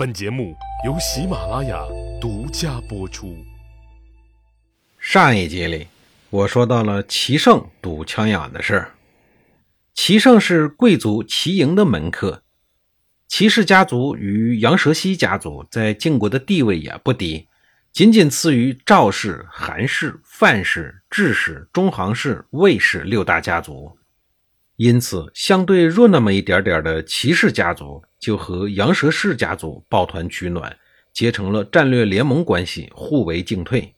[0.00, 0.56] 本节目
[0.86, 1.78] 由喜马拉雅
[2.18, 3.36] 独家播出。
[4.98, 5.88] 上一集里，
[6.30, 8.94] 我说到了齐胜赌枪养的事儿。
[9.92, 12.42] 齐胜是贵族齐营的门客，
[13.28, 17.48] 齐氏家族与杨蛇溪家族在晋国的地位也不低，
[17.92, 23.98] 仅仅次于赵氏、韩氏、范氏、智氏、中行氏、魏氏六大家族。
[24.82, 30.74] 因此，相对弱那么一点点的齐氏家族，就和杨蛇氏家族抱团取暖，
[31.12, 33.94] 结成了战略联盟关系，互为进退。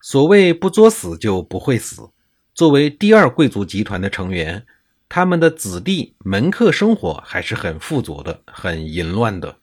[0.00, 2.10] 所谓不作死就不会死。
[2.56, 4.66] 作为第二贵族集团的成员，
[5.08, 9.58] 他们的子弟门客生活还是很富足的，很淫乱的。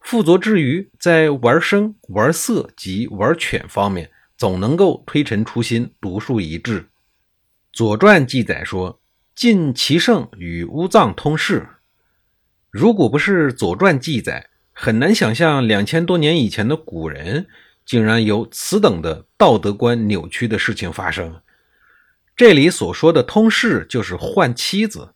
[0.00, 6.82] 富足之余，在玩生、玩色及玩犬方面，总能够推陈出新，独树一帜。
[7.72, 8.99] 《左传》记载说。
[9.40, 11.66] 晋齐胜与乌藏通事，
[12.70, 17.46] 如果不是《左传》记载，很难想象两千多年以前的古人
[17.86, 21.40] 竟然有此等的道德观扭曲的事情发生。
[22.36, 25.14] 这里所说的通事，就是换妻子，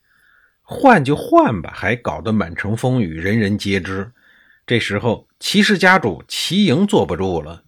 [0.62, 4.10] 换就换吧，还搞得满城风雨，人人皆知。
[4.66, 7.64] 这时候，齐氏家主齐营坐不住了，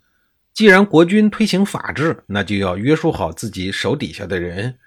[0.54, 4.78] 既然国君推行法治，那就要约束好自己手底下的人。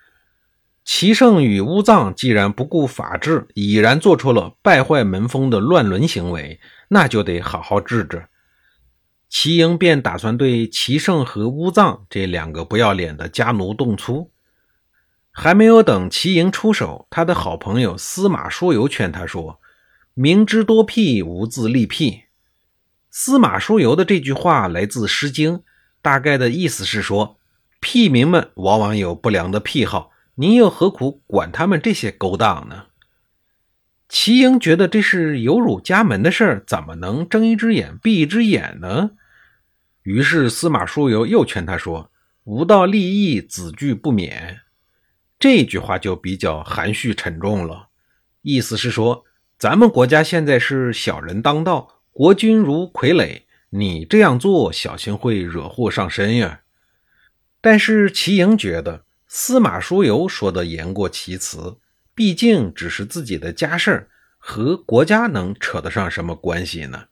[0.91, 8.25] 齐胜与乌藏既然不顾法治，已然做出了败坏门风的乱伦行为，那就得好好治治。
[9.29, 14.31] 齐营便打算对齐胜和乌藏这两个不要脸的家奴动粗。
[15.31, 19.59] 还没有等齐营出手，他的好朋友司马叔游劝他说
[20.15, 22.23] ：“明知多辟，无自立辟。”
[23.11, 25.57] 司马叔游的这句话来自《诗经》，
[26.01, 27.37] 大概的意思是说，
[27.79, 30.09] 屁民们往往有不良的癖好。
[30.41, 32.85] 您又何苦管他们这些勾当呢？
[34.07, 39.11] 齐英觉得这是有辱家门的事儿，怎么能睁一只眼闭一只眼呢？
[40.03, 42.09] 于是司马叔游又劝他说
[42.45, 44.61] ：“吾道利益，子惧不免。”
[45.37, 47.89] 这句话就比较含蓄沉重了，
[48.41, 49.25] 意思是说，
[49.57, 53.41] 咱们国家现在是小人当道，国君如傀儡，
[53.71, 56.61] 你这样做，小心会惹祸上身呀。
[57.59, 59.03] 但是齐英觉得。
[59.31, 61.77] 司马叔游说的言过其词，
[62.15, 64.09] 毕竟只是自己的家事儿，
[64.39, 67.05] 和国家能扯得上什么关系呢？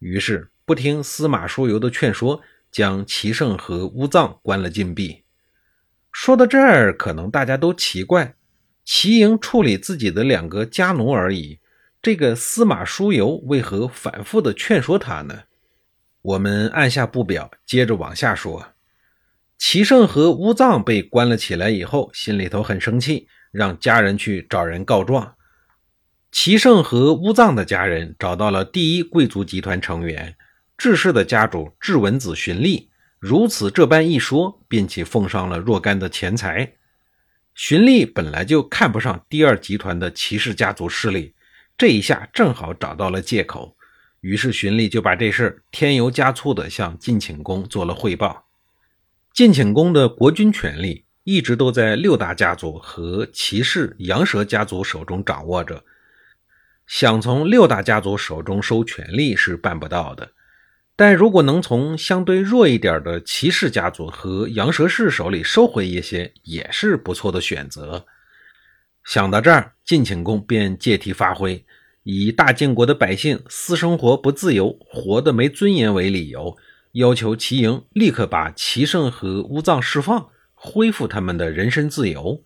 [0.00, 2.42] 于是不听司马叔游的劝说，
[2.72, 5.22] 将齐胜和乌藏关了禁闭。
[6.10, 8.34] 说到这儿，可能大家都奇怪：
[8.84, 11.60] 齐营处理自己的两个家奴而已，
[12.02, 15.44] 这个司马叔游为何反复的劝说他呢？
[16.22, 18.72] 我们按下不表，接着往下说。
[19.64, 25.36] 齐胜和乌藏被关了起来以后，心里头很生气，让家人去找人告状。
[26.32, 30.36] 齐胜和乌藏的家人找到了第一贵族集团成员
[30.76, 32.90] 智氏的家主智文子荀利，
[33.20, 36.72] 如此这般一说，并且奉上了若干的钱财。
[37.54, 41.36] 荀立本来就看不上第二集团的齐氏家族势力，
[41.78, 43.76] 这一下正好找到了借口，
[44.22, 48.48] 于是荀立就把这事添油加醋地向晋顷公做了汇报。
[49.34, 55.82] 晋顷公的国君权力一直都在六大家族和齐氏、杨蛇家族手中掌握着，
[56.86, 60.32] 想从六大家族手中收权力是办不到的。
[60.94, 68.04] 但如果能从相对弱一点的齐氏家族和杨蛇氏手里收回一些，也是不错的选择。
[69.02, 71.64] 想到这儿，晋顷公便借题发挥，
[72.02, 76.54] 以大晋国的百姓私生活不自由、活得没尊严为理由。
[76.92, 82.42] 要求齐营立刻把齐胜和乌藏释放，恢复他们的人身自由。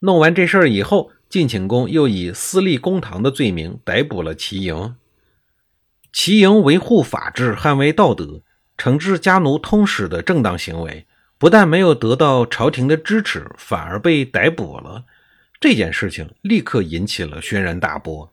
[0.00, 4.96] 弄完这事儿以后，晋顷公又以私立公堂的罪名逮捕了齐营。
[6.12, 8.42] 齐营维护法治、捍卫道德、
[8.78, 11.06] 惩治家奴通使的正当行为，
[11.36, 15.04] 不但没有得到朝廷的支持，反而被逮捕了。
[15.60, 18.32] 这件事情立刻引起了轩然大波。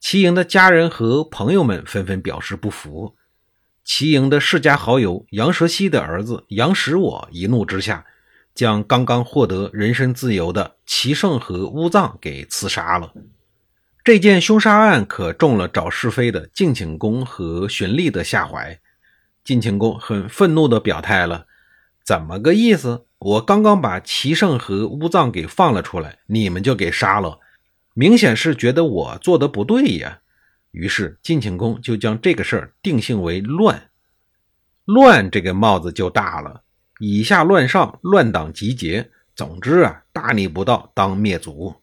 [0.00, 3.14] 齐营的家人和朋友们纷纷表示不服。
[3.84, 8.06] 齐营的世家好友杨蛇溪的儿子杨使我一怒之下，
[8.54, 13.12] 将刚刚获得人身自由的齐盛和乌藏给刺杀了。
[14.04, 18.78] 这件凶杀案可中了找是非的晋顷公和荀立的下怀。
[19.42, 21.46] 晋顷公很愤怒地表态了
[22.06, 23.06] ：“怎么个意思？
[23.18, 27.40] 我刚刚把齐盛和乌藏给放了出来，你们就给杀了？
[27.94, 30.20] 明显是觉得我做的不对呀！”
[30.72, 33.90] 于是晋顷公就将这个事儿定性为乱，
[34.84, 36.62] 乱这个帽子就大了，
[36.98, 41.74] 以下乱上，乱党集结，总之啊，大逆不道，当灭族。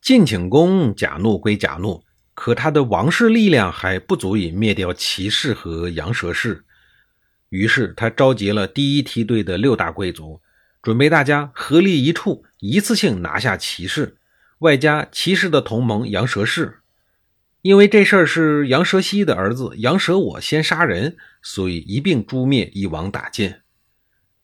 [0.00, 2.02] 晋顷公假怒归假怒，
[2.34, 6.64] 可他的王室力量还不足以灭掉齐氏和羊蛇氏。
[7.50, 10.40] 于是他召集了第一梯队的六大贵族，
[10.82, 14.16] 准备大家合力一处，一次性拿下齐氏，
[14.58, 16.81] 外加齐氏的同盟羊蛇氏。
[17.62, 23.54] 因为这事儿是杨蛇西的儿子杨蛇我先杀人，所以一并诛灭，一网打尽。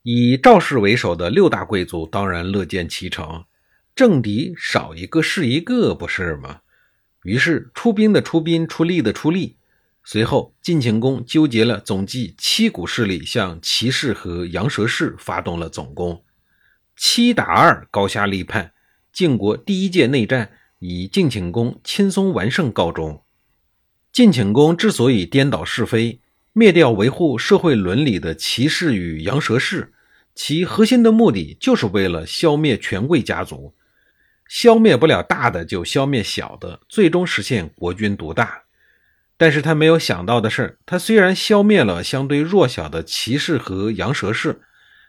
[0.03, 3.45] 以赵氏为首的六大贵族当然乐见其成，
[3.97, 6.61] 政敌少一个是一个，不是吗？
[7.25, 9.57] 于是出兵的出兵，出力的出力。
[10.05, 16.25] 随后晋顷公纠结了总计七股势力，向齐氏和杨蛇氏发动了总攻，
[16.97, 18.73] 七打二，高下立判。
[19.13, 20.53] 晋国第一届内战。
[20.79, 23.23] 以晋顷公轻松完胜告终。
[24.13, 26.21] 晋顷公之所以颠倒是非，
[26.53, 29.93] 灭掉维护社会伦理的骑士与羊蛇氏，
[30.35, 33.75] 其核心的目的就是为了消灭权贵家族。
[34.49, 38.63] 消灭不了大的，就消灭小的，最终实现国君独大。
[39.37, 44.63] 但是他没有想到的是，他虽然消灭了相对弱小的骑士和羊蛇氏，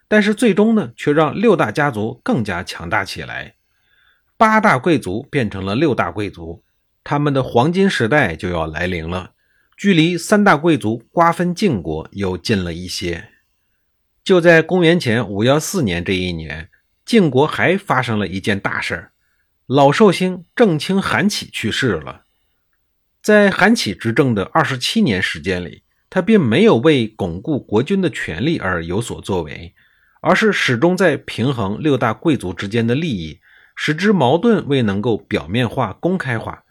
[0.07, 3.56] 但是最终呢，却让六大家族更加强大起来。
[4.39, 6.63] 八大贵族变成了六大贵族，
[7.03, 9.33] 他们的黄金时代就要来临了，
[9.75, 13.31] 距离三大贵族瓜分晋国又近了一些。
[14.24, 16.69] 就在公元前五幺四年这一年，
[17.03, 19.12] 晋国还发生了一件大事儿：
[19.65, 22.21] 老寿星郑卿韩起去世了。
[23.21, 29.75] 在韩起执政的二十七年时间里，他并没有为巩固国君的权力而有所作为，
[30.21, 33.42] 而是始终在平衡六大贵族之间的利益。
[33.81, 36.66] 使之矛盾未能够表面化、公开化。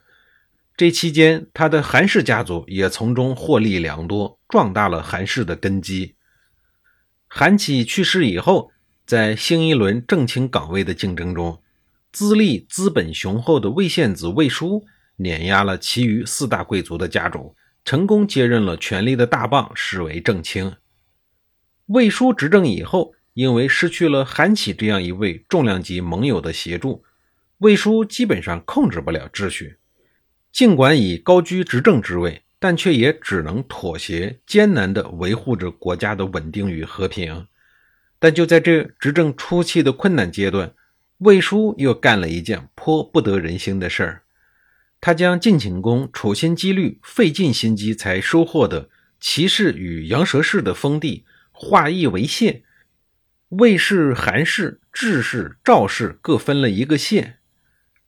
[0.77, 6.17] 这期间，他的韩氏家族也从中获利良多，壮大了韩氏的根基。
[7.27, 8.71] 韩起去世以后，
[9.07, 11.63] 在新一轮正卿岗位的竞争中，
[12.13, 14.85] 资历资本雄厚的魏献子魏叔
[15.17, 17.57] 碾压了其余四大贵族的家主，
[17.87, 20.75] 成功接任了权力的大棒，视为正卿。
[21.87, 23.15] 魏叔执政以后。
[23.39, 27.05] 因为失去了韩起这样一位重量级盟友的协助，
[27.59, 29.77] 魏书基本上控制不了秩序。
[30.51, 37.47] 尽管已高居执政之位，但却也只能妥协，艰难地维护着国家的稳定与和平。
[38.19, 40.75] 但就在这执政初期的困难阶段，
[41.19, 44.23] 魏书又干了一件颇不得人心的事儿。
[45.01, 48.89] 他将晋顷公处心积虑、费尽心机才收获的
[49.21, 52.65] 骑士与羊蛇氏的封地化邑为县。
[53.51, 57.39] 魏氏、韩氏、智氏、赵氏各分了一个县，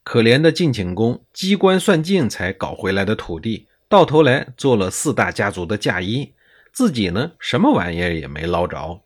[0.05, 6.35] 可怜的晋顷公机关算尽才搞回来的土地，到头来做了四大家族的嫁衣，
[6.75, 9.01] 自己呢什么玩意儿也没捞着。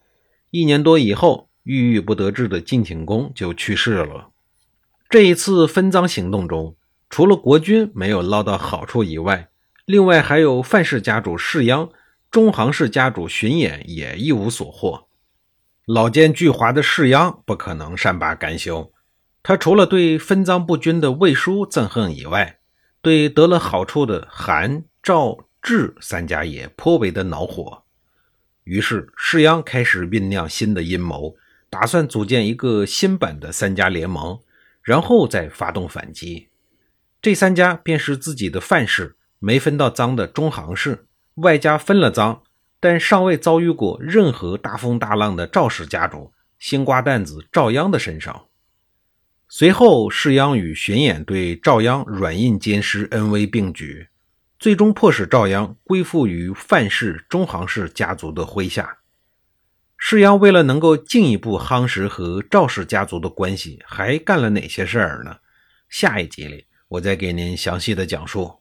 [0.50, 4.30] 一年多以后，郁郁不得志的晋顷公就去世了。
[5.08, 6.74] 这一次分赃行动中，
[7.08, 9.50] 除了国君没有捞到好处以外，
[9.84, 11.92] 另外还有范氏家主士鞅、
[12.28, 15.06] 中行氏家主荀偃也一无所获。
[15.86, 18.90] 老奸巨猾的士鞅不可能善罢甘休，
[19.42, 22.58] 他除了对分赃不均的魏书憎恨以外，
[23.02, 27.82] 对得了好处的韩、赵、智三家也颇为的恼火。
[28.62, 31.36] 于是，士鞅开始酝酿新的阴谋，
[31.68, 34.40] 打算组建一个新版的三家联盟，
[34.82, 36.48] 然后再发动反击。
[37.20, 41.04] 这三家便是自己的范氏没分到赃的中行氏，
[41.34, 42.42] 外加分了赃。
[42.84, 48.44] 但尚未遭遇过任何大风大浪的赵氏家族，新瓜蛋子赵鞅的身上。
[49.48, 54.08] 随后，士鞅与荀偃对赵鞅软硬兼施，恩威并举，
[54.58, 58.98] 最终迫使赵鞅归附于范氏、中行氏家族的麾下。
[59.96, 65.38] 士鞅为了能够进一步夯实和赵氏家族的关系，还干了哪些事儿呢？
[65.88, 68.58] 下一集里，我再给您详细的讲述。